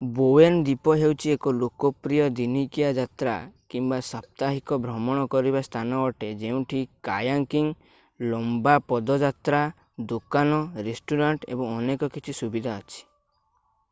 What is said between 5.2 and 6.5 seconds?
କରିବା ସ୍ଥାନ ଅଟେ